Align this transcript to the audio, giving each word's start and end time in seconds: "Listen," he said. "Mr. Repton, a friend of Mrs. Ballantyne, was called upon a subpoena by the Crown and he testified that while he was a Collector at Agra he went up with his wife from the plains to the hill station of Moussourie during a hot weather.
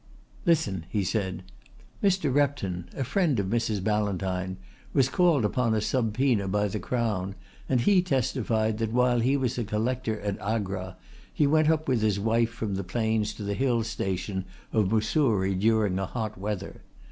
"Listen," 0.47 0.87
he 0.89 1.03
said. 1.03 1.43
"Mr. 2.03 2.33
Repton, 2.33 2.89
a 2.97 3.03
friend 3.03 3.39
of 3.39 3.45
Mrs. 3.45 3.83
Ballantyne, 3.83 4.57
was 4.95 5.09
called 5.09 5.45
upon 5.45 5.75
a 5.75 5.79
subpoena 5.79 6.47
by 6.47 6.67
the 6.67 6.79
Crown 6.79 7.35
and 7.69 7.81
he 7.81 8.01
testified 8.01 8.79
that 8.79 8.91
while 8.91 9.19
he 9.19 9.37
was 9.37 9.59
a 9.59 9.63
Collector 9.63 10.19
at 10.21 10.39
Agra 10.39 10.97
he 11.31 11.45
went 11.45 11.69
up 11.69 11.87
with 11.87 12.01
his 12.01 12.19
wife 12.19 12.49
from 12.49 12.73
the 12.73 12.83
plains 12.83 13.31
to 13.35 13.43
the 13.43 13.53
hill 13.53 13.83
station 13.83 14.45
of 14.73 14.89
Moussourie 14.89 15.53
during 15.53 15.99
a 15.99 16.07
hot 16.07 16.35
weather. 16.35 16.81